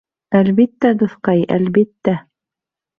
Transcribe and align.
Әлбиттә, 0.39 0.93
дуҫҡай, 1.03 1.47
әлбиттә. 1.59 2.19